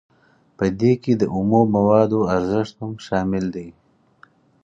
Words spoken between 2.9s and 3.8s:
شامل دی